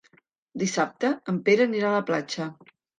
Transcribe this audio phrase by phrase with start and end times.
[0.63, 2.55] Dissabte en Pere anirà a la platja.